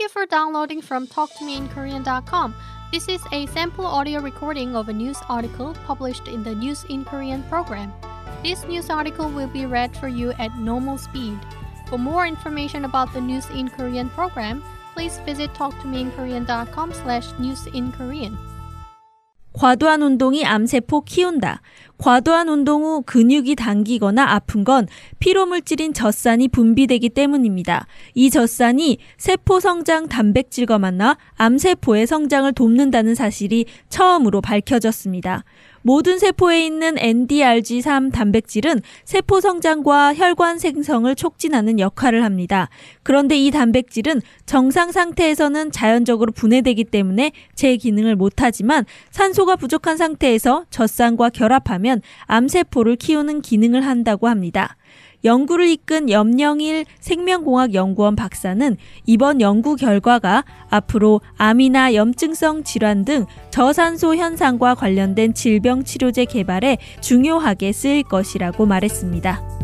[0.00, 2.54] Thank you for downloading from talktomeinkorean.com.
[2.90, 7.04] This is a sample audio recording of a news article published in the News in
[7.04, 7.92] Korean program.
[8.42, 11.38] This news article will be read for you at normal speed.
[11.86, 18.38] For more information about the News in Korean program, please visit talktomeinkorean.com slash newsinkorean.
[19.60, 21.60] 과도한 운동이 암세포 키운다.
[21.98, 24.86] 과도한 운동 후 근육이 당기거나 아픈 건
[25.18, 27.86] 피로물질인 젖산이 분비되기 때문입니다.
[28.14, 35.44] 이 젖산이 세포 성장 단백질과 만나 암세포의 성장을 돕는다는 사실이 처음으로 밝혀졌습니다.
[35.82, 42.68] 모든 세포에 있는 NDRG3 단백질은 세포 성장과 혈관 생성을 촉진하는 역할을 합니다.
[43.02, 51.30] 그런데 이 단백질은 정상 상태에서는 자연적으로 분해되기 때문에 제 기능을 못하지만 산소가 부족한 상태에서 젖산과
[51.30, 54.76] 결합하면 암세포를 키우는 기능을 한다고 합니다.
[55.24, 64.74] 연구를 이끈 염영일 생명공학연구원 박사는 이번 연구 결과가 앞으로 암이나 염증성 질환 등 저산소 현상과
[64.74, 69.59] 관련된 질병 치료제 개발에 중요하게 쓰일 것이라고 말했습니다.